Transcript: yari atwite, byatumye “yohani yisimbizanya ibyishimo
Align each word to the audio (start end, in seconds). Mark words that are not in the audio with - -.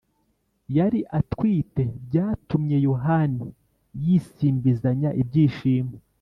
yari 0.77 0.99
atwite, 1.19 1.83
byatumye 2.05 2.77
“yohani 2.87 3.47
yisimbizanya 4.03 5.09
ibyishimo 5.21 5.95